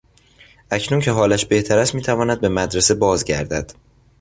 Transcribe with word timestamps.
اکنون 0.71 0.99
که 1.01 1.11
حالش 1.11 1.45
بهتر 1.45 1.77
است 1.77 1.95
میتواند 1.95 2.41
به 2.41 2.49
مدرسه 2.49 2.95
باز 2.95 3.23
گردد. 3.23 3.71